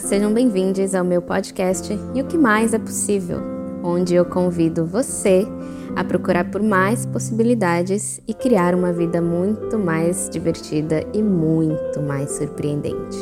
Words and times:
Sejam 0.00 0.32
bem-vindos 0.32 0.94
ao 0.94 1.04
meu 1.04 1.20
podcast 1.20 1.92
E 2.14 2.22
o 2.22 2.26
que 2.26 2.38
mais 2.38 2.72
é 2.72 2.78
possível, 2.78 3.40
onde 3.82 4.14
eu 4.14 4.24
convido 4.24 4.86
você 4.86 5.42
a 5.96 6.04
procurar 6.04 6.48
por 6.50 6.62
mais 6.62 7.04
possibilidades 7.04 8.20
e 8.26 8.32
criar 8.32 8.76
uma 8.76 8.92
vida 8.92 9.20
muito 9.20 9.76
mais 9.76 10.30
divertida 10.30 11.02
e 11.12 11.20
muito 11.20 12.00
mais 12.00 12.30
surpreendente. 12.30 13.18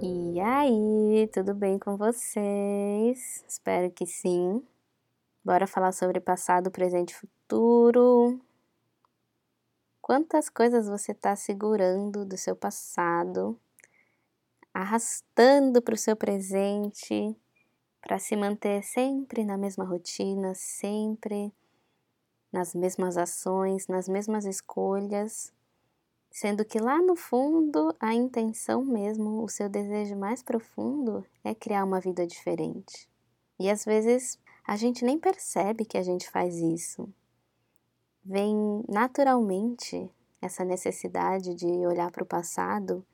E 0.00 0.40
aí, 0.40 1.28
tudo 1.34 1.54
bem 1.54 1.78
com 1.78 1.98
vocês? 1.98 3.44
Espero 3.46 3.90
que 3.90 4.06
sim. 4.06 4.62
Bora 5.44 5.66
falar 5.66 5.92
sobre 5.92 6.20
passado, 6.20 6.70
presente 6.70 7.10
e 7.10 7.14
futuro. 7.14 7.41
Quantas 10.00 10.48
coisas 10.48 10.88
você 10.88 11.12
está 11.12 11.36
segurando 11.36 12.24
do 12.24 12.36
seu 12.36 12.56
passado, 12.56 13.58
arrastando 14.72 15.82
para 15.82 15.94
o 15.94 15.98
seu 15.98 16.16
presente, 16.16 17.36
para 18.00 18.18
se 18.18 18.36
manter 18.36 18.82
sempre 18.82 19.44
na 19.44 19.58
mesma 19.58 19.84
rotina, 19.84 20.54
sempre 20.54 21.52
nas 22.50 22.74
mesmas 22.74 23.18
ações, 23.18 23.86
nas 23.86 24.08
mesmas 24.08 24.46
escolhas, 24.46 25.52
sendo 26.30 26.64
que 26.64 26.78
lá 26.78 27.02
no 27.02 27.14
fundo 27.14 27.94
a 28.00 28.14
intenção 28.14 28.82
mesmo, 28.82 29.42
o 29.42 29.48
seu 29.48 29.68
desejo 29.68 30.16
mais 30.16 30.42
profundo 30.42 31.22
é 31.44 31.54
criar 31.54 31.84
uma 31.84 32.00
vida 32.00 32.26
diferente. 32.26 33.06
E 33.58 33.70
às 33.70 33.84
vezes 33.84 34.38
a 34.66 34.74
gente 34.74 35.04
nem 35.04 35.18
percebe 35.18 35.84
que 35.84 35.98
a 35.98 36.02
gente 36.02 36.30
faz 36.30 36.56
isso. 36.56 37.12
Vem 38.24 38.84
naturalmente 38.88 40.08
essa 40.40 40.64
necessidade 40.64 41.54
de 41.54 41.66
olhar 41.66 42.10
para 42.10 42.22
o 42.22 42.26
passado 42.26 43.04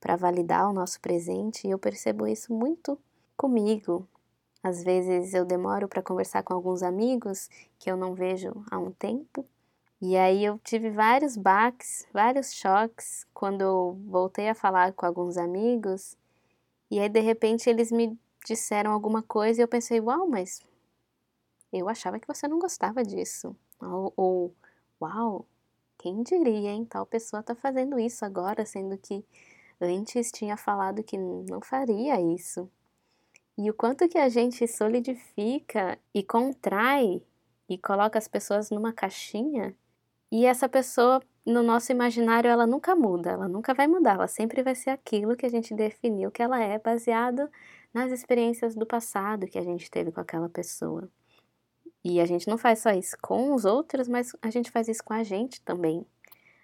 para 0.00 0.16
validar 0.16 0.68
o 0.68 0.72
nosso 0.72 1.00
presente 1.00 1.66
e 1.66 1.70
eu 1.70 1.78
percebo 1.78 2.26
isso 2.26 2.52
muito 2.52 2.98
comigo. 3.36 4.06
Às 4.62 4.82
vezes 4.82 5.32
eu 5.32 5.44
demoro 5.44 5.88
para 5.88 6.02
conversar 6.02 6.42
com 6.42 6.52
alguns 6.52 6.82
amigos 6.82 7.48
que 7.78 7.90
eu 7.90 7.96
não 7.96 8.14
vejo 8.14 8.52
há 8.70 8.78
um 8.78 8.90
tempo. 8.90 9.46
E 10.00 10.16
aí 10.16 10.44
eu 10.44 10.58
tive 10.64 10.90
vários 10.90 11.36
baques, 11.36 12.06
vários 12.12 12.52
choques 12.52 13.26
quando 13.32 13.62
eu 13.62 13.98
voltei 14.06 14.48
a 14.48 14.54
falar 14.54 14.92
com 14.92 15.06
alguns 15.06 15.36
amigos. 15.36 16.16
E 16.90 16.98
aí 16.98 17.08
de 17.08 17.20
repente 17.20 17.70
eles 17.70 17.92
me 17.92 18.18
disseram 18.44 18.92
alguma 18.92 19.22
coisa 19.22 19.60
e 19.60 19.64
eu 19.64 19.68
pensei, 19.68 20.00
uau, 20.00 20.28
mas 20.28 20.60
eu 21.72 21.88
achava 21.88 22.18
que 22.18 22.26
você 22.28 22.48
não 22.48 22.58
gostava 22.58 23.02
disso. 23.02 23.54
Ou, 23.80 24.12
ou 24.16 24.54
uau, 25.00 25.46
quem 25.98 26.22
diria, 26.22 26.70
hein? 26.70 26.84
Tal 26.84 27.04
pessoa 27.04 27.42
tá 27.42 27.54
fazendo 27.54 27.98
isso 27.98 28.24
agora, 28.24 28.64
sendo 28.64 28.96
que 28.98 29.24
antes 29.80 30.30
tinha 30.30 30.56
falado 30.56 31.02
que 31.02 31.18
não 31.18 31.60
faria 31.60 32.20
isso. 32.20 32.70
E 33.56 33.68
o 33.70 33.74
quanto 33.74 34.08
que 34.08 34.18
a 34.18 34.28
gente 34.28 34.66
solidifica 34.68 35.98
e 36.14 36.22
contrai 36.22 37.22
e 37.68 37.76
coloca 37.76 38.18
as 38.18 38.28
pessoas 38.28 38.70
numa 38.70 38.92
caixinha, 38.92 39.74
e 40.30 40.46
essa 40.46 40.68
pessoa 40.68 41.20
no 41.44 41.62
nosso 41.62 41.90
imaginário 41.90 42.50
ela 42.50 42.66
nunca 42.66 42.94
muda, 42.94 43.30
ela 43.30 43.48
nunca 43.48 43.74
vai 43.74 43.88
mudar, 43.88 44.14
ela 44.14 44.28
sempre 44.28 44.62
vai 44.62 44.74
ser 44.74 44.90
aquilo 44.90 45.36
que 45.36 45.46
a 45.46 45.48
gente 45.48 45.74
definiu 45.74 46.30
que 46.30 46.42
ela 46.42 46.62
é, 46.62 46.78
baseado 46.78 47.50
nas 47.92 48.12
experiências 48.12 48.74
do 48.76 48.86
passado 48.86 49.46
que 49.46 49.58
a 49.58 49.64
gente 49.64 49.90
teve 49.90 50.12
com 50.12 50.20
aquela 50.20 50.48
pessoa. 50.48 51.10
E 52.10 52.20
a 52.20 52.24
gente 52.24 52.48
não 52.48 52.56
faz 52.56 52.78
só 52.78 52.90
isso 52.90 53.18
com 53.20 53.52
os 53.52 53.66
outros, 53.66 54.08
mas 54.08 54.34
a 54.40 54.48
gente 54.48 54.70
faz 54.70 54.88
isso 54.88 55.04
com 55.04 55.12
a 55.12 55.22
gente 55.22 55.60
também. 55.60 56.06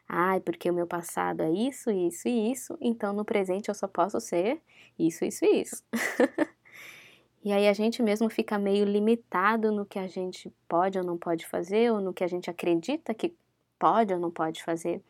Ai, 0.09 0.41
porque 0.41 0.71
o 0.71 0.73
meu 0.73 0.87
passado 0.87 1.43
é 1.43 1.51
isso, 1.51 1.91
isso 1.91 2.27
e 2.27 2.51
isso, 2.51 2.79
então 2.81 3.13
no 3.13 3.27
presente 3.27 3.69
eu 3.69 3.75
só 3.75 3.87
posso 3.87 4.19
ser 4.21 4.63
isso, 4.99 5.23
isso 5.23 5.45
e 5.45 5.61
isso. 5.61 5.85
e 7.45 7.53
aí 7.53 7.69
a 7.69 7.75
gente 7.75 8.03
mesmo 8.03 8.31
fica 8.31 8.59
meio 8.59 8.87
limitado 8.87 9.71
no 9.71 9.85
que 9.85 9.99
a 9.99 10.07
gente 10.07 10.51
pode 10.67 10.99
ou 10.99 11.05
não 11.05 11.19
pode 11.19 11.47
fazer, 11.47 11.93
ou 11.93 12.01
no 12.01 12.15
que 12.15 12.25
a 12.25 12.27
gente 12.27 12.49
acredita 12.49 13.13
que 13.13 13.35
pode 13.79 14.15
ou 14.15 14.21
não 14.21 14.31
pode 14.31 14.65
fazer, 14.65 15.03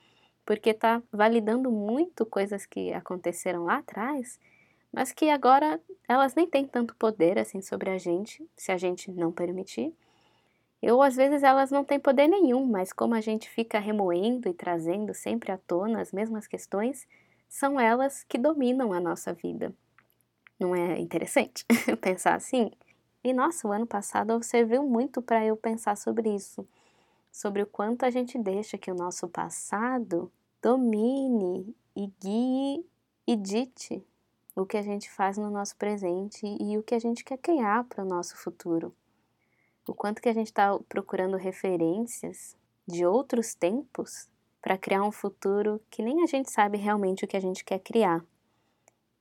porque 0.44 0.74
tá 0.74 1.00
validando 1.12 1.70
muito 1.70 2.26
coisas 2.26 2.66
que 2.66 2.92
aconteceram 2.92 3.66
lá 3.66 3.76
atrás, 3.76 4.40
mas 4.92 5.12
que 5.12 5.30
agora 5.30 5.80
elas 6.08 6.34
nem 6.34 6.48
têm 6.48 6.66
tanto 6.66 6.96
poder 6.96 7.38
assim 7.38 7.62
sobre 7.62 7.90
a 7.90 7.98
gente, 7.98 8.44
se 8.56 8.72
a 8.72 8.76
gente 8.76 9.12
não 9.12 9.30
permitir. 9.30 9.94
Eu, 10.86 11.00
às 11.00 11.16
vezes, 11.16 11.42
elas 11.42 11.70
não 11.70 11.82
têm 11.82 11.98
poder 11.98 12.28
nenhum, 12.28 12.66
mas 12.66 12.92
como 12.92 13.14
a 13.14 13.20
gente 13.22 13.48
fica 13.48 13.78
remoendo 13.78 14.50
e 14.50 14.52
trazendo 14.52 15.14
sempre 15.14 15.50
à 15.50 15.56
tona 15.56 16.02
as 16.02 16.12
mesmas 16.12 16.46
questões, 16.46 17.08
são 17.48 17.80
elas 17.80 18.22
que 18.24 18.36
dominam 18.36 18.92
a 18.92 19.00
nossa 19.00 19.32
vida. 19.32 19.72
Não 20.60 20.76
é 20.76 21.00
interessante 21.00 21.64
pensar 22.02 22.34
assim? 22.34 22.70
E 23.24 23.32
nossa, 23.32 23.66
o 23.66 23.72
ano 23.72 23.86
passado 23.86 24.38
serviu 24.42 24.82
muito 24.82 25.22
para 25.22 25.42
eu 25.42 25.56
pensar 25.56 25.96
sobre 25.96 26.28
isso, 26.28 26.68
sobre 27.32 27.62
o 27.62 27.66
quanto 27.66 28.04
a 28.04 28.10
gente 28.10 28.38
deixa 28.38 28.76
que 28.76 28.90
o 28.90 28.94
nosso 28.94 29.26
passado 29.26 30.30
domine 30.60 31.74
e 31.96 32.12
guie 32.20 32.84
e 33.26 33.34
dite 33.34 34.04
o 34.54 34.66
que 34.66 34.76
a 34.76 34.82
gente 34.82 35.10
faz 35.10 35.38
no 35.38 35.48
nosso 35.48 35.76
presente 35.76 36.44
e 36.44 36.76
o 36.76 36.82
que 36.82 36.94
a 36.94 36.98
gente 36.98 37.24
quer 37.24 37.38
criar 37.38 37.84
para 37.84 38.04
o 38.04 38.06
nosso 38.06 38.36
futuro 38.36 38.94
o 39.88 39.94
quanto 39.94 40.20
que 40.22 40.28
a 40.28 40.32
gente 40.32 40.46
está 40.46 40.78
procurando 40.88 41.36
referências 41.36 42.56
de 42.86 43.04
outros 43.04 43.54
tempos 43.54 44.28
para 44.60 44.78
criar 44.78 45.02
um 45.02 45.12
futuro 45.12 45.80
que 45.90 46.02
nem 46.02 46.22
a 46.22 46.26
gente 46.26 46.50
sabe 46.50 46.78
realmente 46.78 47.24
o 47.24 47.28
que 47.28 47.36
a 47.36 47.40
gente 47.40 47.64
quer 47.64 47.78
criar. 47.78 48.24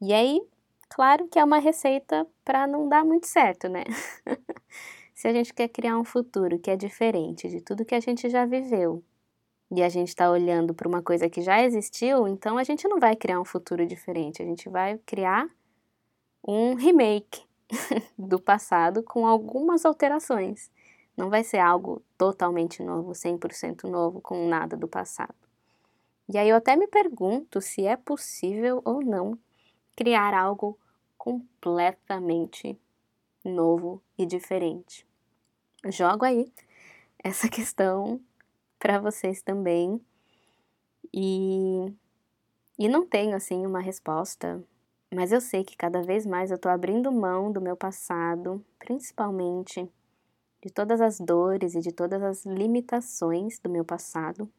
E 0.01 0.13
aí, 0.13 0.41
claro 0.89 1.27
que 1.27 1.37
é 1.37 1.43
uma 1.43 1.59
receita 1.59 2.25
para 2.45 2.65
não 2.65 2.87
dar 2.87 3.03
muito 3.03 3.27
certo, 3.27 3.67
né? 3.67 3.83
Se 5.13 5.27
a 5.27 5.33
gente 5.33 5.53
quer 5.53 5.67
criar 5.67 5.97
um 5.97 6.03
futuro 6.03 6.59
que 6.59 6.71
é 6.71 6.75
diferente 6.75 7.47
de 7.47 7.61
tudo 7.61 7.85
que 7.85 7.95
a 7.95 7.99
gente 7.99 8.29
já 8.29 8.45
viveu 8.45 9.03
e 9.71 9.81
a 9.81 9.89
gente 9.89 10.09
está 10.09 10.29
olhando 10.29 10.73
para 10.73 10.87
uma 10.87 11.01
coisa 11.01 11.29
que 11.29 11.41
já 11.41 11.61
existiu, 11.61 12.27
então 12.27 12.57
a 12.57 12.63
gente 12.63 12.87
não 12.87 12.99
vai 12.99 13.15
criar 13.15 13.39
um 13.39 13.45
futuro 13.45 13.85
diferente, 13.85 14.41
a 14.41 14.45
gente 14.45 14.69
vai 14.69 14.97
criar 15.05 15.47
um 16.45 16.73
remake 16.75 17.43
do 18.17 18.39
passado 18.39 19.03
com 19.03 19.25
algumas 19.25 19.85
alterações. 19.85 20.71
Não 21.15 21.29
vai 21.29 21.43
ser 21.43 21.59
algo 21.59 22.01
totalmente 22.17 22.81
novo, 22.81 23.11
100% 23.11 23.83
novo, 23.83 24.19
com 24.19 24.47
nada 24.47 24.75
do 24.75 24.87
passado. 24.87 25.35
E 26.27 26.37
aí 26.37 26.49
eu 26.49 26.55
até 26.55 26.75
me 26.75 26.87
pergunto 26.87 27.61
se 27.61 27.85
é 27.85 27.95
possível 27.95 28.81
ou 28.83 29.03
não 29.03 29.37
criar 29.95 30.33
algo 30.33 30.79
completamente 31.17 32.79
novo 33.43 34.01
e 34.17 34.25
diferente. 34.25 35.05
Jogo 35.85 36.25
aí 36.25 36.51
essa 37.23 37.47
questão 37.49 38.19
para 38.79 38.99
vocês 38.99 39.41
também. 39.41 40.01
E, 41.13 41.93
e 42.77 42.87
não 42.87 43.05
tenho 43.05 43.35
assim 43.35 43.65
uma 43.65 43.79
resposta 43.79 44.63
mas 45.13 45.31
eu 45.31 45.41
sei 45.41 45.63
que 45.63 45.75
cada 45.75 46.01
vez 46.01 46.25
mais 46.25 46.49
eu 46.49 46.55
estou 46.55 46.71
abrindo 46.71 47.11
mão 47.11 47.51
do 47.51 47.61
meu 47.61 47.75
passado, 47.75 48.63
principalmente 48.79 49.89
de 50.63 50.71
todas 50.71 51.01
as 51.01 51.19
dores 51.19 51.75
e 51.75 51.79
de 51.79 51.91
todas 51.91 52.21
as 52.23 52.45
limitações 52.45 53.59
do 53.59 53.69
meu 53.69 53.83
passado, 53.83 54.49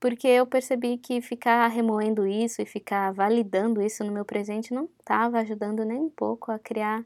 porque 0.00 0.28
eu 0.28 0.46
percebi 0.46 0.96
que 0.96 1.20
ficar 1.20 1.66
remoendo 1.66 2.26
isso 2.26 2.62
e 2.62 2.66
ficar 2.66 3.12
validando 3.12 3.82
isso 3.82 4.04
no 4.04 4.12
meu 4.12 4.24
presente 4.24 4.72
não 4.72 4.88
estava 5.00 5.40
ajudando 5.40 5.84
nem 5.84 5.98
um 5.98 6.10
pouco 6.10 6.52
a 6.52 6.58
criar 6.58 7.04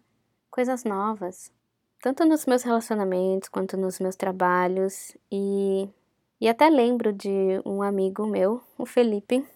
coisas 0.50 0.84
novas, 0.84 1.50
tanto 2.00 2.24
nos 2.26 2.44
meus 2.44 2.62
relacionamentos 2.62 3.48
quanto 3.48 3.76
nos 3.76 3.98
meus 3.98 4.16
trabalhos. 4.16 5.16
E 5.30 5.88
e 6.42 6.48
até 6.48 6.68
lembro 6.68 7.12
de 7.12 7.62
um 7.64 7.82
amigo 7.82 8.26
meu, 8.26 8.60
o 8.76 8.84
Felipe, 8.84 9.46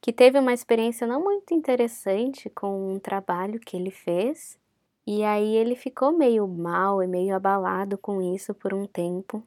que 0.00 0.12
teve 0.12 0.38
uma 0.38 0.52
experiência 0.52 1.06
não 1.06 1.22
muito 1.22 1.52
interessante 1.52 2.48
com 2.50 2.94
um 2.94 2.98
trabalho 2.98 3.60
que 3.60 3.76
ele 3.76 3.90
fez, 3.90 4.58
e 5.06 5.22
aí 5.24 5.56
ele 5.56 5.76
ficou 5.76 6.12
meio 6.12 6.46
mal 6.46 7.02
e 7.02 7.06
meio 7.06 7.34
abalado 7.34 7.98
com 7.98 8.22
isso 8.22 8.54
por 8.54 8.72
um 8.72 8.86
tempo. 8.86 9.42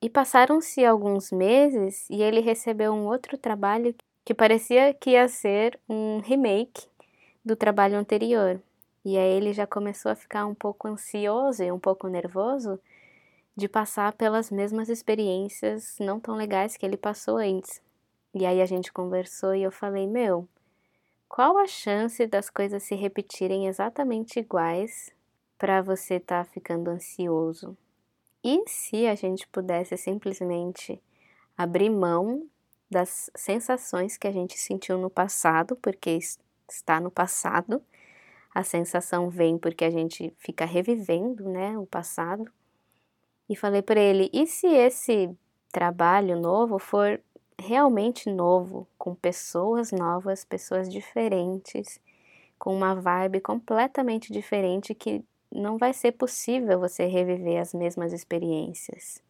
E 0.00 0.10
passaram-se 0.10 0.84
alguns 0.84 1.30
meses 1.30 2.08
e 2.10 2.22
ele 2.22 2.40
recebeu 2.40 2.92
um 2.92 3.06
outro 3.06 3.38
trabalho 3.38 3.94
que 4.24 4.34
parecia 4.34 4.92
que 4.94 5.10
ia 5.10 5.28
ser 5.28 5.78
um 5.88 6.20
remake 6.20 6.86
do 7.44 7.54
trabalho 7.54 7.96
anterior. 7.96 8.60
E 9.04 9.18
aí 9.18 9.32
ele 9.32 9.52
já 9.52 9.66
começou 9.66 10.10
a 10.10 10.14
ficar 10.14 10.46
um 10.46 10.54
pouco 10.54 10.88
ansioso 10.88 11.62
e 11.62 11.70
um 11.70 11.78
pouco 11.78 12.08
nervoso 12.08 12.80
de 13.56 13.68
passar 13.68 14.12
pelas 14.14 14.50
mesmas 14.50 14.88
experiências 14.88 15.96
não 16.00 16.18
tão 16.18 16.34
legais 16.34 16.76
que 16.76 16.84
ele 16.84 16.96
passou 16.96 17.36
antes. 17.36 17.83
E 18.34 18.44
aí 18.44 18.60
a 18.60 18.66
gente 18.66 18.92
conversou 18.92 19.54
e 19.54 19.62
eu 19.62 19.70
falei: 19.70 20.06
Meu, 20.06 20.48
qual 21.28 21.56
a 21.56 21.66
chance 21.66 22.26
das 22.26 22.50
coisas 22.50 22.82
se 22.82 22.94
repetirem 22.94 23.66
exatamente 23.68 24.40
iguais 24.40 25.10
para 25.56 25.80
você 25.80 26.16
estar 26.16 26.44
tá 26.44 26.50
ficando 26.50 26.90
ansioso? 26.90 27.76
e 28.44 28.62
se 28.66 29.06
a 29.06 29.14
gente 29.14 29.48
pudesse 29.48 29.96
simplesmente 29.96 31.02
abrir 31.56 31.88
mão 31.88 32.46
das 32.90 33.30
sensações 33.34 34.18
que 34.18 34.28
a 34.28 34.30
gente 34.30 34.58
sentiu 34.58 34.98
no 34.98 35.08
passado, 35.08 35.74
porque 35.76 36.18
está 36.68 37.00
no 37.00 37.10
passado. 37.10 37.82
A 38.54 38.62
sensação 38.62 39.30
vem 39.30 39.56
porque 39.56 39.84
a 39.84 39.90
gente 39.90 40.32
fica 40.36 40.66
revivendo, 40.66 41.48
né, 41.48 41.76
o 41.78 41.86
passado. 41.86 42.46
E 43.48 43.56
falei 43.56 43.80
para 43.80 43.98
ele: 43.98 44.30
"E 44.32 44.46
se 44.46 44.66
esse 44.66 45.34
trabalho 45.72 46.38
novo 46.38 46.78
for 46.78 47.20
realmente 47.60 48.30
novo, 48.30 48.86
com 48.98 49.14
pessoas 49.14 49.92
novas, 49.92 50.44
pessoas 50.44 50.88
diferentes, 50.90 52.00
com 52.58 52.74
uma 52.74 52.94
vibe 52.94 53.40
completamente 53.40 54.32
diferente 54.32 54.94
que 54.94 55.24
não 55.52 55.78
vai 55.78 55.92
ser 55.92 56.12
possível 56.12 56.80
você 56.80 57.06
reviver 57.06 57.60
as 57.60 57.74
mesmas 57.74 58.12
experiências?" 58.12 59.22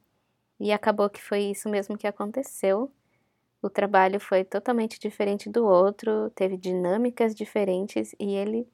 E 0.61 0.73
acabou 0.73 1.11
que 1.11 1.23
foi 1.23 1.41
isso 1.43 1.69
mesmo 1.69 1.99
que 1.99 2.07
aconteceu. 2.07 2.91
O 3.63 3.71
trabalho 3.71 4.21
foi 4.21 4.45
totalmente 4.45 5.01
diferente 5.01 5.51
do 5.51 5.67
outro, 5.67 6.31
teve 6.31 6.57
dinâmicas 6.57 7.35
diferentes 7.35 8.15
e 8.21 8.35
ele 8.35 8.69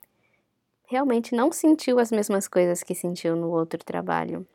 realmente 0.89 1.35
não 1.35 1.53
sentiu 1.53 1.99
as 1.99 2.11
mesmas 2.11 2.49
coisas 2.49 2.83
que 2.83 2.95
sentiu 2.95 3.37
no 3.37 3.51
outro 3.51 3.85
trabalho. 3.85 4.47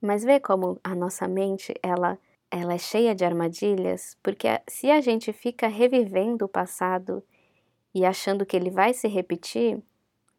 Mas 0.00 0.24
vê 0.24 0.40
como 0.40 0.80
a 0.84 0.94
nossa 0.94 1.28
mente, 1.28 1.74
ela 1.82 2.18
ela 2.52 2.74
é 2.74 2.78
cheia 2.78 3.14
de 3.14 3.24
armadilhas, 3.24 4.14
porque 4.22 4.46
se 4.68 4.90
a 4.90 5.00
gente 5.00 5.32
fica 5.32 5.66
revivendo 5.68 6.44
o 6.44 6.48
passado 6.48 7.24
e 7.94 8.04
achando 8.04 8.44
que 8.44 8.54
ele 8.54 8.70
vai 8.70 8.92
se 8.92 9.08
repetir, 9.08 9.82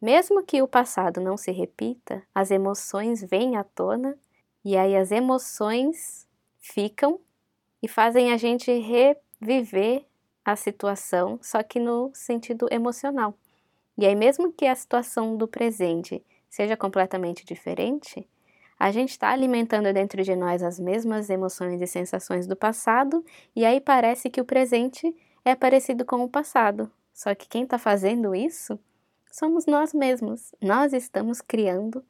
mesmo 0.00 0.44
que 0.44 0.62
o 0.62 0.68
passado 0.68 1.20
não 1.20 1.36
se 1.36 1.50
repita, 1.50 2.22
as 2.32 2.52
emoções 2.52 3.20
vêm 3.20 3.56
à 3.56 3.64
tona 3.64 4.16
e 4.64 4.76
aí 4.76 4.94
as 4.94 5.10
emoções 5.10 6.28
ficam 6.60 7.18
e 7.82 7.88
fazem 7.88 8.32
a 8.32 8.36
gente 8.36 8.70
reviver 8.70 10.06
a 10.44 10.54
situação, 10.54 11.38
só 11.42 11.64
que 11.64 11.80
no 11.80 12.12
sentido 12.14 12.68
emocional. 12.70 13.36
E 13.98 14.06
aí, 14.06 14.14
mesmo 14.14 14.52
que 14.52 14.66
a 14.66 14.74
situação 14.74 15.36
do 15.36 15.48
presente 15.48 16.24
seja 16.48 16.76
completamente 16.76 17.44
diferente, 17.44 18.28
a 18.84 18.90
gente 18.92 19.12
está 19.12 19.30
alimentando 19.30 19.90
dentro 19.94 20.22
de 20.22 20.36
nós 20.36 20.62
as 20.62 20.78
mesmas 20.78 21.30
emoções 21.30 21.80
e 21.80 21.86
sensações 21.86 22.46
do 22.46 22.54
passado, 22.54 23.24
e 23.56 23.64
aí 23.64 23.80
parece 23.80 24.28
que 24.28 24.42
o 24.42 24.44
presente 24.44 25.16
é 25.42 25.54
parecido 25.54 26.04
com 26.04 26.22
o 26.22 26.28
passado. 26.28 26.92
Só 27.10 27.34
que 27.34 27.48
quem 27.48 27.62
está 27.62 27.78
fazendo 27.78 28.34
isso 28.34 28.78
somos 29.32 29.64
nós 29.64 29.94
mesmos. 29.94 30.54
Nós 30.60 30.92
estamos 30.92 31.40
criando 31.40 32.04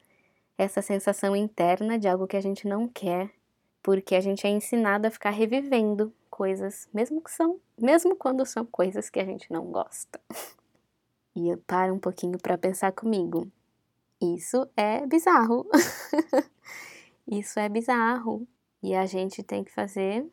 essa 0.59 0.83
sensação 0.83 1.37
interna 1.37 1.97
de 1.97 2.09
algo 2.09 2.27
que 2.27 2.37
a 2.37 2.43
gente 2.43 2.67
não 2.67 2.89
quer, 2.89 3.31
porque 3.81 4.17
a 4.17 4.21
gente 4.21 4.45
é 4.45 4.51
ensinado 4.51 5.07
a 5.07 5.13
ficar 5.13 5.31
revivendo 5.31 6.13
coisas, 6.29 6.89
mesmo 6.93 7.23
que 7.23 7.31
são, 7.31 7.61
mesmo 7.81 8.17
quando 8.17 8.45
são 8.45 8.67
coisas 8.67 9.09
que 9.09 9.21
a 9.21 9.25
gente 9.25 9.49
não 9.53 9.67
gosta. 9.67 10.21
E 11.37 11.57
para 11.67 11.93
um 11.93 11.99
pouquinho 11.99 12.39
para 12.39 12.57
pensar 12.57 12.93
comigo. 12.93 13.51
Isso 14.23 14.69
é 14.77 15.05
bizarro. 15.05 15.67
Isso 17.27 17.59
é 17.59 17.69
bizarro. 17.69 18.47
E 18.83 18.95
a 18.95 19.07
gente 19.07 19.43
tem 19.43 19.65
que 19.65 19.73
fazer, 19.73 20.27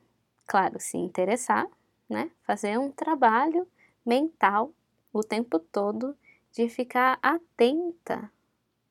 claro, 0.46 0.80
se 0.80 0.98
interessar, 0.98 1.66
né? 2.10 2.30
Fazer 2.44 2.78
um 2.78 2.92
trabalho 2.92 3.68
mental 4.06 4.74
o 5.14 5.24
tempo 5.24 5.60
todo 5.60 6.16
de 6.52 6.68
ficar 6.68 7.18
atenta 7.22 8.32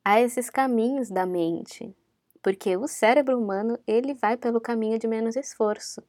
a 0.05 0.21
esses 0.21 0.49
caminhos 0.49 1.11
da 1.11 1.27
mente, 1.27 1.95
porque 2.43 2.77
o 2.77 2.89
cérebro 2.89 3.39
humano 3.39 3.79
ele 3.87 4.15
vai 4.15 4.37
pelo 4.37 4.61
caminho 4.61 4.99
de 4.99 5.07
menos 5.07 5.37
esforço 5.37 6.03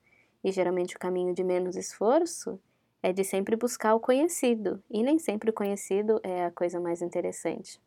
e 0.44 0.52
geralmente 0.52 0.96
o 0.96 1.00
caminho 1.00 1.34
de 1.34 1.44
menos 1.44 1.76
esforço 1.76 2.60
é 3.04 3.12
de 3.12 3.24
sempre 3.24 3.56
buscar 3.56 3.96
o 3.96 4.00
conhecido 4.00 4.82
e 4.90 5.04
nem 5.04 5.20
sempre 5.20 5.50
o 5.50 5.54
conhecido 5.54 6.20
é 6.24 6.46
a 6.46 6.52
coisa 6.52 6.80
mais 6.80 7.02
interessante. 7.02 7.82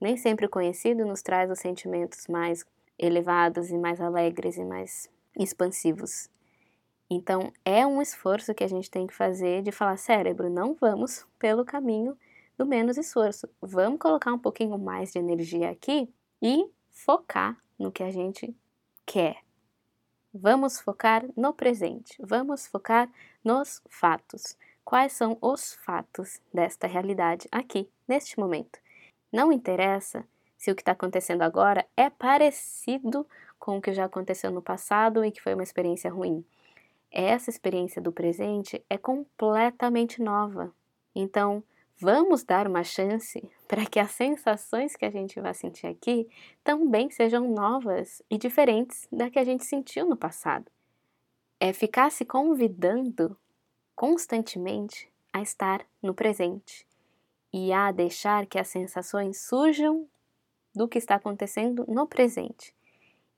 Nem 0.00 0.16
sempre 0.16 0.46
o 0.46 0.50
conhecido 0.50 1.04
nos 1.04 1.22
traz 1.22 1.50
os 1.50 1.58
sentimentos 1.58 2.26
mais 2.28 2.64
elevados 2.98 3.70
e 3.70 3.78
mais 3.78 4.00
alegres 4.00 4.56
e 4.56 4.64
mais 4.64 5.10
expansivos. 5.38 6.28
Então, 7.08 7.52
é 7.64 7.86
um 7.86 8.02
esforço 8.02 8.54
que 8.54 8.64
a 8.64 8.68
gente 8.68 8.90
tem 8.90 9.06
que 9.06 9.14
fazer 9.14 9.62
de 9.62 9.70
falar, 9.70 9.96
cérebro, 9.96 10.50
não 10.50 10.74
vamos 10.74 11.24
pelo 11.38 11.64
caminho 11.64 12.18
do 12.58 12.66
menos 12.66 12.96
esforço. 12.96 13.48
Vamos 13.60 13.98
colocar 13.98 14.32
um 14.32 14.38
pouquinho 14.38 14.76
mais 14.78 15.12
de 15.12 15.18
energia 15.18 15.70
aqui 15.70 16.12
e 16.42 16.68
focar 16.90 17.56
no 17.78 17.92
que 17.92 18.02
a 18.02 18.10
gente 18.10 18.56
quer. 19.04 19.36
Vamos 20.32 20.80
focar 20.80 21.24
no 21.36 21.54
presente, 21.54 22.16
vamos 22.20 22.66
focar 22.66 23.10
nos 23.44 23.80
fatos. 23.88 24.56
Quais 24.84 25.12
são 25.12 25.38
os 25.40 25.74
fatos 25.74 26.40
desta 26.52 26.86
realidade 26.86 27.48
aqui, 27.50 27.88
neste 28.06 28.38
momento? 28.38 28.78
Não 29.32 29.50
interessa 29.50 30.26
se 30.56 30.70
o 30.70 30.74
que 30.74 30.82
está 30.82 30.92
acontecendo 30.92 31.42
agora 31.42 31.86
é 31.96 32.08
parecido 32.10 33.26
com 33.58 33.78
o 33.78 33.80
que 33.80 33.92
já 33.92 34.04
aconteceu 34.04 34.50
no 34.50 34.62
passado 34.62 35.24
e 35.24 35.30
que 35.30 35.42
foi 35.42 35.54
uma 35.54 35.62
experiência 35.62 36.10
ruim. 36.10 36.44
Essa 37.10 37.50
experiência 37.50 38.00
do 38.00 38.12
presente 38.12 38.84
é 38.90 38.98
completamente 38.98 40.22
nova. 40.22 40.72
Então, 41.14 41.62
Vamos 41.98 42.44
dar 42.44 42.68
uma 42.68 42.84
chance 42.84 43.42
para 43.66 43.86
que 43.86 43.98
as 43.98 44.10
sensações 44.10 44.94
que 44.94 45.04
a 45.04 45.10
gente 45.10 45.40
vai 45.40 45.54
sentir 45.54 45.86
aqui 45.86 46.28
também 46.62 47.10
sejam 47.10 47.48
novas 47.48 48.22
e 48.30 48.36
diferentes 48.36 49.08
da 49.10 49.30
que 49.30 49.38
a 49.38 49.44
gente 49.44 49.64
sentiu 49.64 50.06
no 50.06 50.16
passado. 50.16 50.70
É 51.58 51.72
ficar 51.72 52.12
se 52.12 52.24
convidando 52.24 53.36
constantemente 53.94 55.10
a 55.32 55.40
estar 55.40 55.86
no 56.02 56.12
presente 56.12 56.86
e 57.50 57.72
a 57.72 57.90
deixar 57.90 58.44
que 58.44 58.58
as 58.58 58.68
sensações 58.68 59.40
surjam 59.40 60.06
do 60.76 60.86
que 60.86 60.98
está 60.98 61.14
acontecendo 61.14 61.84
no 61.88 62.06
presente 62.06 62.74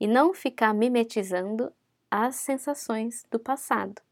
e 0.01 0.07
não 0.07 0.35
ficar 0.35 0.75
mimetizando 0.75 1.73
as 2.11 2.37
sensações 2.37 3.25
do 3.31 3.39
passado. 3.39 4.03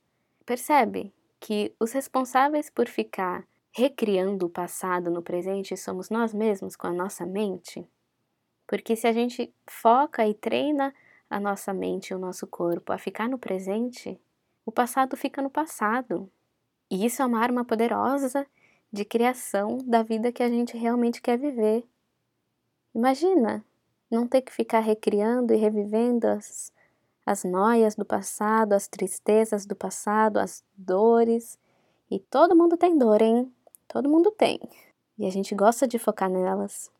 Percebe 0.44 1.12
que 1.40 1.74
os 1.80 1.92
responsáveis 1.92 2.70
por 2.70 2.88
ficar 2.88 3.44
recriando 3.72 4.46
o 4.46 4.50
passado 4.50 5.10
no 5.10 5.20
presente 5.20 5.76
somos 5.76 6.08
nós 6.08 6.32
mesmos 6.32 6.76
com 6.76 6.86
a 6.86 6.92
nossa 6.92 7.26
mente? 7.26 7.86
Porque 8.66 8.96
se 8.96 9.06
a 9.06 9.12
gente 9.12 9.52
foca 9.66 10.26
e 10.26 10.32
treina 10.32 10.94
a 11.28 11.40
nossa 11.40 11.74
mente 11.74 12.10
e 12.10 12.14
o 12.14 12.18
nosso 12.18 12.46
corpo 12.46 12.92
a 12.92 12.98
ficar 12.98 13.28
no 13.28 13.38
presente, 13.38 14.18
o 14.64 14.72
passado 14.72 15.16
fica 15.16 15.42
no 15.42 15.50
passado. 15.50 16.30
E 16.90 17.04
isso 17.04 17.22
é 17.22 17.26
uma 17.26 17.40
arma 17.40 17.64
poderosa 17.64 18.46
de 18.92 19.04
criação 19.04 19.78
da 19.84 20.02
vida 20.02 20.32
que 20.32 20.42
a 20.42 20.48
gente 20.48 20.76
realmente 20.76 21.20
quer 21.20 21.36
viver. 21.38 21.84
Imagina 22.96 23.62
não 24.10 24.26
ter 24.26 24.40
que 24.40 24.50
ficar 24.50 24.80
recriando 24.80 25.52
e 25.52 25.56
revivendo 25.58 26.26
as, 26.28 26.72
as 27.26 27.44
noias 27.44 27.94
do 27.94 28.06
passado, 28.06 28.72
as 28.72 28.88
tristezas 28.88 29.66
do 29.66 29.76
passado, 29.76 30.38
as 30.38 30.64
dores. 30.74 31.58
E 32.10 32.18
todo 32.18 32.56
mundo 32.56 32.74
tem 32.74 32.96
dor, 32.96 33.20
hein? 33.20 33.52
Todo 33.86 34.08
mundo 34.08 34.30
tem. 34.30 34.58
E 35.18 35.26
a 35.26 35.30
gente 35.30 35.54
gosta 35.54 35.86
de 35.86 35.98
focar 35.98 36.30
nelas. 36.30 36.90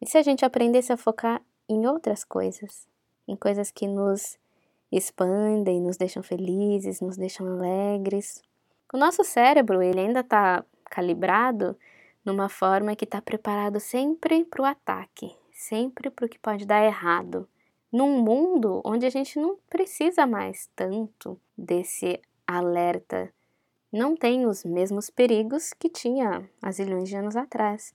E 0.00 0.08
se 0.08 0.18
a 0.18 0.22
gente 0.22 0.44
aprendesse 0.44 0.92
a 0.92 0.96
focar 0.96 1.40
em 1.68 1.86
outras 1.86 2.24
coisas? 2.24 2.88
Em 3.28 3.36
coisas 3.36 3.70
que 3.70 3.86
nos 3.86 4.36
expandem, 4.90 5.80
nos 5.80 5.96
deixam 5.96 6.24
felizes, 6.24 7.00
nos 7.00 7.16
deixam 7.16 7.46
alegres. 7.46 8.42
O 8.92 8.98
nosso 8.98 9.22
cérebro, 9.22 9.80
ele 9.80 10.00
ainda 10.00 10.18
está 10.18 10.64
calibrado 10.86 11.76
numa 12.24 12.48
forma 12.48 12.96
que 12.96 13.04
está 13.04 13.20
preparado 13.20 13.80
sempre 13.80 14.44
para 14.44 14.62
o 14.62 14.64
ataque, 14.66 15.34
sempre 15.52 16.10
para 16.10 16.26
o 16.26 16.28
que 16.28 16.38
pode 16.38 16.66
dar 16.66 16.84
errado. 16.84 17.48
Num 17.90 18.20
mundo 18.22 18.80
onde 18.84 19.04
a 19.04 19.10
gente 19.10 19.38
não 19.38 19.56
precisa 19.68 20.26
mais 20.26 20.70
tanto 20.74 21.38
desse 21.56 22.20
alerta 22.46 23.32
não 23.92 24.16
tem 24.16 24.46
os 24.46 24.64
mesmos 24.64 25.10
perigos 25.10 25.74
que 25.74 25.86
tinha 25.86 26.48
há 26.62 26.72
zilhões 26.72 27.10
de 27.10 27.16
anos 27.16 27.36
atrás. 27.36 27.94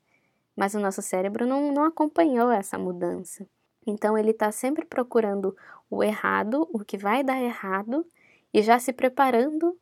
Mas 0.56 0.76
o 0.76 0.80
nosso 0.80 1.02
cérebro 1.02 1.48
não, 1.48 1.72
não 1.72 1.84
acompanhou 1.84 2.52
essa 2.52 2.78
mudança. 2.78 3.48
Então 3.86 4.16
ele 4.16 4.30
está 4.30 4.52
sempre 4.52 4.86
procurando 4.86 5.58
o 5.90 6.04
errado, 6.04 6.70
o 6.72 6.86
que 6.86 7.00
vai 7.00 7.24
dar 7.24 7.42
errado, 7.42 8.06
e 8.54 8.62
já 8.62 8.78
se 8.78 8.94
preparando 8.94 9.76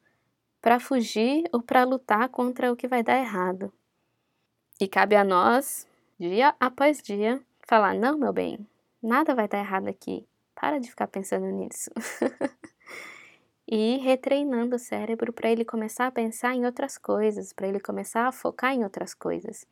para 0.61 0.79
fugir 0.79 1.43
ou 1.51 1.61
para 1.61 1.83
lutar 1.83 2.29
contra 2.29 2.71
o 2.71 2.77
que 2.77 2.87
vai 2.87 3.03
dar 3.03 3.17
errado. 3.17 3.71
E 4.79 4.87
cabe 4.87 5.15
a 5.15 5.23
nós, 5.23 5.87
dia 6.19 6.53
após 6.59 7.01
dia, 7.01 7.41
falar: 7.65 7.93
não, 7.95 8.17
meu 8.17 8.33
bem, 8.33 8.59
nada 9.01 9.33
vai 9.33 9.47
dar 9.47 9.59
errado 9.59 9.87
aqui. 9.87 10.27
Para 10.53 10.79
de 10.79 10.89
ficar 10.89 11.07
pensando 11.07 11.45
nisso. 11.47 11.91
e 13.67 13.95
ir 13.95 13.99
retreinando 13.99 14.75
o 14.75 14.79
cérebro 14.79 15.33
para 15.33 15.49
ele 15.49 15.65
começar 15.65 16.07
a 16.07 16.11
pensar 16.11 16.55
em 16.55 16.65
outras 16.65 16.97
coisas, 16.97 17.51
para 17.51 17.67
ele 17.67 17.79
começar 17.79 18.27
a 18.27 18.31
focar 18.31 18.73
em 18.73 18.83
outras 18.83 19.13
coisas. 19.13 19.65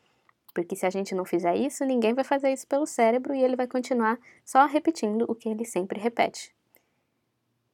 Porque 0.54 0.76
se 0.76 0.86
a 0.86 0.90
gente 0.90 1.16
não 1.16 1.26
fizer 1.26 1.56
isso, 1.56 1.84
ninguém 1.84 2.14
vai 2.14 2.24
fazer 2.24 2.52
isso 2.54 2.68
pelo 2.68 2.86
cérebro 2.86 3.34
e 3.34 3.44
ele 3.44 3.56
vai 3.56 3.68
continuar 3.68 4.20
só 4.46 4.66
repetindo 4.66 5.26
o 5.28 5.36
que 5.36 5.50
ele 5.50 5.66
sempre 5.66 6.00
repete. 6.00 6.54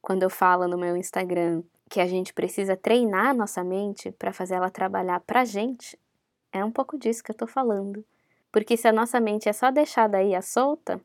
Quando 0.00 0.22
eu 0.22 0.30
falo 0.30 0.66
no 0.66 0.78
meu 0.78 0.96
Instagram 0.96 1.62
que 1.90 2.00
a 2.00 2.06
gente 2.06 2.32
precisa 2.32 2.76
treinar 2.76 3.26
a 3.26 3.34
nossa 3.34 3.62
mente 3.62 4.12
para 4.12 4.32
fazer 4.32 4.54
ela 4.54 4.70
trabalhar 4.70 5.20
pra 5.20 5.44
gente, 5.44 5.98
é 6.52 6.64
um 6.64 6.70
pouco 6.70 6.98
disso 6.98 7.22
que 7.22 7.30
eu 7.30 7.36
tô 7.36 7.46
falando. 7.46 8.04
Porque 8.52 8.76
se 8.76 8.88
a 8.88 8.92
nossa 8.92 9.20
mente 9.20 9.48
é 9.48 9.52
só 9.52 9.70
deixada 9.70 10.18
aí 10.18 10.34
à 10.34 10.42
solta, 10.42 11.00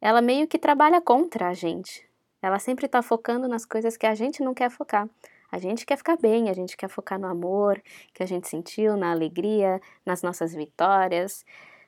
ela 0.00 0.20
meio 0.20 0.48
que 0.48 0.58
trabalha 0.58 1.00
contra 1.00 1.48
a 1.48 1.54
gente. 1.54 2.08
Ela 2.42 2.58
sempre 2.58 2.86
está 2.86 3.02
focando 3.02 3.46
nas 3.46 3.64
coisas 3.64 3.96
que 3.96 4.06
a 4.06 4.14
gente 4.14 4.42
não 4.42 4.54
quer 4.54 4.70
focar. 4.70 5.08
A 5.52 5.58
gente 5.58 5.84
quer 5.84 5.96
ficar 5.96 6.16
bem, 6.16 6.48
a 6.48 6.52
gente 6.52 6.76
quer 6.76 6.88
focar 6.88 7.18
no 7.18 7.26
amor 7.26 7.82
que 8.14 8.22
a 8.22 8.26
gente 8.26 8.48
sentiu, 8.48 8.96
na 8.96 9.10
alegria, 9.10 9.80
nas 10.06 10.22
nossas 10.22 10.54
vitórias, 10.54 11.44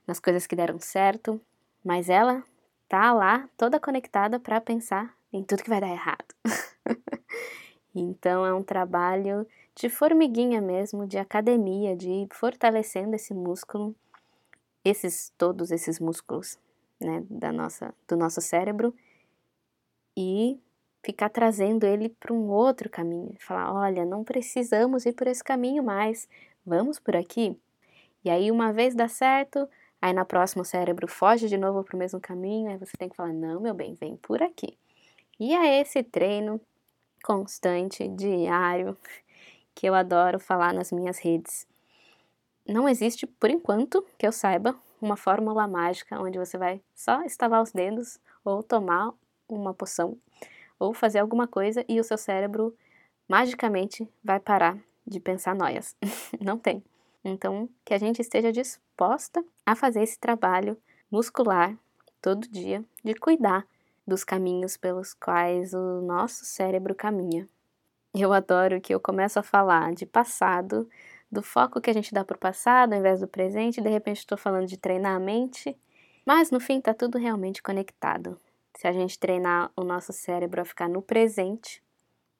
nas 0.06 0.18
coisas 0.18 0.46
que 0.46 0.56
deram 0.56 0.78
certo, 0.80 1.40
mas 1.84 2.08
ela 2.10 2.42
tá 2.88 3.12
lá 3.12 3.48
toda 3.56 3.80
conectada 3.80 4.38
para 4.40 4.60
pensar 4.60 5.14
em 5.32 5.42
tudo 5.42 5.62
que 5.62 5.70
vai 5.70 5.80
dar 5.80 5.88
errado. 5.88 6.34
então 7.94 8.44
é 8.46 8.52
um 8.54 8.62
trabalho 8.62 9.46
de 9.74 9.88
formiguinha 9.88 10.60
mesmo, 10.60 11.06
de 11.06 11.18
academia, 11.18 11.96
de 11.96 12.10
ir 12.10 12.28
fortalecendo 12.32 13.14
esse 13.14 13.34
músculo, 13.34 13.94
esses 14.84 15.32
todos 15.38 15.70
esses 15.70 15.98
músculos, 16.00 16.58
né, 17.00 17.24
da 17.28 17.52
nossa 17.52 17.94
do 18.06 18.16
nosso 18.16 18.40
cérebro 18.40 18.94
e 20.16 20.58
ficar 21.04 21.28
trazendo 21.28 21.84
ele 21.84 22.08
para 22.08 22.32
um 22.32 22.48
outro 22.50 22.88
caminho. 22.88 23.34
Falar: 23.40 23.72
olha, 23.72 24.04
não 24.04 24.24
precisamos 24.24 25.06
ir 25.06 25.12
por 25.12 25.26
esse 25.26 25.42
caminho 25.42 25.82
mais, 25.82 26.28
vamos 26.64 26.98
por 26.98 27.16
aqui. 27.16 27.56
E 28.24 28.30
aí, 28.30 28.50
uma 28.50 28.72
vez 28.72 28.94
dá 28.94 29.08
certo, 29.08 29.68
aí 30.00 30.12
na 30.12 30.24
próxima 30.24 30.62
o 30.62 30.64
cérebro 30.64 31.08
foge 31.08 31.48
de 31.48 31.58
novo 31.58 31.82
para 31.82 31.96
o 31.96 31.98
mesmo 31.98 32.20
caminho, 32.20 32.70
aí 32.70 32.76
você 32.78 32.96
tem 32.96 33.08
que 33.08 33.16
falar: 33.16 33.32
não, 33.32 33.60
meu 33.60 33.74
bem, 33.74 33.94
vem 33.94 34.16
por 34.16 34.42
aqui. 34.42 34.78
E 35.40 35.54
é 35.54 35.80
esse 35.80 36.02
treino 36.02 36.60
constante, 37.22 38.08
diário, 38.08 38.96
que 39.74 39.86
eu 39.86 39.94
adoro 39.94 40.38
falar 40.38 40.74
nas 40.74 40.92
minhas 40.92 41.18
redes. 41.18 41.66
Não 42.66 42.88
existe, 42.88 43.26
por 43.26 43.50
enquanto, 43.50 44.04
que 44.18 44.26
eu 44.26 44.32
saiba, 44.32 44.76
uma 45.00 45.16
fórmula 45.16 45.66
mágica 45.66 46.20
onde 46.20 46.38
você 46.38 46.56
vai 46.56 46.80
só 46.94 47.22
estavar 47.24 47.60
os 47.62 47.72
dedos 47.72 48.20
ou 48.44 48.62
tomar 48.62 49.12
uma 49.48 49.74
poção 49.74 50.16
ou 50.78 50.94
fazer 50.94 51.18
alguma 51.18 51.46
coisa 51.46 51.84
e 51.88 51.98
o 51.98 52.04
seu 52.04 52.16
cérebro 52.16 52.76
magicamente 53.28 54.08
vai 54.22 54.38
parar 54.38 54.78
de 55.06 55.18
pensar 55.18 55.54
noias. 55.54 55.96
Não 56.40 56.56
tem. 56.56 56.84
Então, 57.24 57.68
que 57.84 57.94
a 57.94 57.98
gente 57.98 58.20
esteja 58.20 58.52
disposta 58.52 59.44
a 59.64 59.74
fazer 59.74 60.02
esse 60.02 60.18
trabalho 60.18 60.76
muscular 61.10 61.76
todo 62.20 62.48
dia 62.48 62.84
de 63.04 63.14
cuidar 63.14 63.66
dos 64.06 64.24
caminhos 64.24 64.76
pelos 64.76 65.14
quais 65.14 65.72
o 65.74 66.00
nosso 66.02 66.44
cérebro 66.44 66.94
caminha. 66.94 67.48
Eu 68.14 68.32
adoro 68.32 68.80
que 68.80 68.94
eu 68.94 69.00
começo 69.00 69.38
a 69.38 69.42
falar 69.42 69.94
de 69.94 70.04
passado, 70.04 70.88
do 71.30 71.42
foco 71.42 71.80
que 71.80 71.88
a 71.88 71.94
gente 71.94 72.12
dá 72.12 72.24
para 72.24 72.36
o 72.36 72.40
passado 72.40 72.92
ao 72.92 72.98
invés 72.98 73.20
do 73.20 73.28
presente, 73.28 73.80
de 73.80 73.88
repente 73.88 74.18
estou 74.18 74.36
falando 74.36 74.66
de 74.66 74.76
treinar 74.76 75.16
a 75.16 75.20
mente, 75.20 75.76
mas 76.26 76.50
no 76.50 76.60
fim 76.60 76.78
está 76.78 76.92
tudo 76.92 77.16
realmente 77.16 77.62
conectado. 77.62 78.38
Se 78.76 78.86
a 78.86 78.92
gente 78.92 79.18
treinar 79.18 79.70
o 79.76 79.82
nosso 79.82 80.12
cérebro 80.12 80.60
a 80.60 80.64
ficar 80.64 80.88
no 80.88 81.00
presente, 81.00 81.82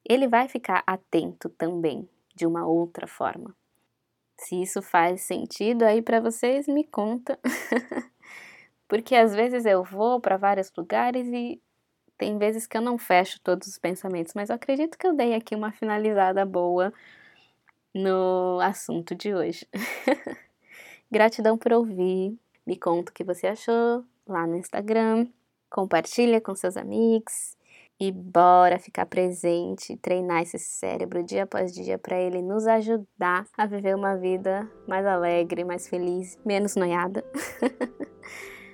ele 0.07 0.27
vai 0.27 0.47
ficar 0.47 0.83
atento 0.85 1.49
também, 1.49 2.07
de 2.35 2.45
uma 2.45 2.67
outra 2.67 3.07
forma. 3.07 3.55
Se 4.37 4.61
isso 4.61 4.81
faz 4.81 5.21
sentido 5.21 5.83
aí 5.83 6.01
para 6.01 6.19
vocês, 6.19 6.67
me 6.67 6.83
conta. 6.83 7.39
Porque 8.93 9.15
às 9.15 9.33
vezes 9.33 9.65
eu 9.65 9.83
vou 9.83 10.21
para 10.21 10.37
vários 10.37 10.71
lugares 10.77 11.27
e 11.27 11.59
tem 12.15 12.37
vezes 12.37 12.67
que 12.67 12.77
eu 12.77 12.81
não 12.81 12.95
fecho 12.95 13.41
todos 13.41 13.67
os 13.67 13.79
pensamentos, 13.79 14.35
mas 14.35 14.49
eu 14.49 14.55
acredito 14.55 14.99
que 14.99 15.07
eu 15.07 15.15
dei 15.15 15.33
aqui 15.33 15.55
uma 15.55 15.71
finalizada 15.71 16.45
boa 16.45 16.93
no 17.91 18.59
assunto 18.61 19.15
de 19.15 19.33
hoje. 19.33 19.67
Gratidão 21.09 21.57
por 21.57 21.73
ouvir. 21.73 22.37
Me 22.67 22.77
conta 22.77 23.11
o 23.11 23.13
que 23.15 23.23
você 23.23 23.47
achou 23.47 24.05
lá 24.27 24.45
no 24.45 24.57
Instagram 24.57 25.27
compartilha 25.73 26.39
com 26.39 26.53
seus 26.53 26.77
amigos 26.77 27.57
e 27.99 28.11
bora 28.11 28.77
ficar 28.77 29.07
presente, 29.07 29.97
treinar 29.97 30.43
esse 30.43 30.59
cérebro 30.59 31.23
dia 31.23 31.43
após 31.43 31.73
dia 31.73 31.97
para 31.97 32.15
ele 32.15 32.43
nos 32.43 32.67
ajudar 32.67 33.47
a 33.57 33.65
viver 33.65 33.95
uma 33.95 34.15
vida 34.15 34.69
mais 34.87 35.03
alegre, 35.03 35.63
mais 35.63 35.87
feliz, 35.89 36.37
menos 36.45 36.75
noiada. 36.75 37.25